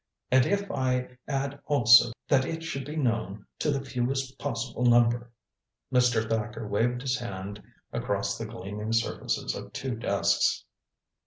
[0.31, 5.29] And if I add also that it should be known to the fewest possible number."
[5.93, 6.27] Mr.
[6.27, 7.61] Thacker waved his hand
[7.93, 10.65] across the gleaming surfaces of two desks.